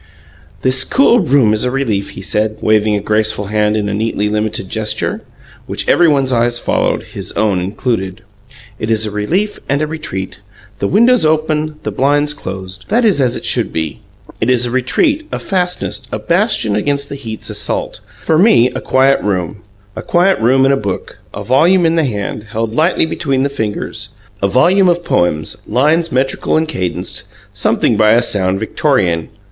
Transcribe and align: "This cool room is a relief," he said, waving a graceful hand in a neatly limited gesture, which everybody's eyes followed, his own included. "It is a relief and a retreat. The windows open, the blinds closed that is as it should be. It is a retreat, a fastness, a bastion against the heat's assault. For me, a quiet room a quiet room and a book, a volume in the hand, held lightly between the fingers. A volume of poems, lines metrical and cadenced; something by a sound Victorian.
"This 0.63 0.83
cool 0.83 1.19
room 1.19 1.53
is 1.53 1.63
a 1.63 1.69
relief," 1.69 2.09
he 2.17 2.23
said, 2.23 2.57
waving 2.63 2.95
a 2.95 3.01
graceful 3.01 3.45
hand 3.53 3.77
in 3.77 3.87
a 3.87 3.93
neatly 3.93 4.29
limited 4.29 4.67
gesture, 4.67 5.21
which 5.67 5.87
everybody's 5.87 6.33
eyes 6.33 6.57
followed, 6.59 7.03
his 7.03 7.31
own 7.33 7.59
included. 7.59 8.23
"It 8.79 8.89
is 8.89 9.05
a 9.05 9.11
relief 9.11 9.59
and 9.69 9.79
a 9.79 9.85
retreat. 9.85 10.39
The 10.79 10.87
windows 10.87 11.23
open, 11.23 11.75
the 11.83 11.91
blinds 11.91 12.33
closed 12.33 12.89
that 12.89 13.05
is 13.05 13.21
as 13.21 13.37
it 13.37 13.45
should 13.45 13.71
be. 13.71 13.99
It 14.41 14.49
is 14.49 14.65
a 14.65 14.71
retreat, 14.71 15.27
a 15.31 15.37
fastness, 15.37 16.07
a 16.11 16.17
bastion 16.17 16.75
against 16.75 17.07
the 17.09 17.15
heat's 17.15 17.51
assault. 17.51 17.99
For 18.23 18.39
me, 18.39 18.71
a 18.71 18.81
quiet 18.81 19.21
room 19.21 19.57
a 19.95 20.01
quiet 20.01 20.39
room 20.39 20.65
and 20.65 20.73
a 20.73 20.77
book, 20.77 21.19
a 21.31 21.43
volume 21.43 21.85
in 21.85 21.93
the 21.95 22.05
hand, 22.05 22.45
held 22.45 22.73
lightly 22.73 23.05
between 23.05 23.43
the 23.43 23.49
fingers. 23.49 24.09
A 24.41 24.47
volume 24.47 24.89
of 24.89 25.03
poems, 25.03 25.57
lines 25.67 26.11
metrical 26.11 26.57
and 26.57 26.67
cadenced; 26.67 27.25
something 27.53 27.97
by 27.97 28.13
a 28.13 28.23
sound 28.23 28.59
Victorian. 28.59 29.29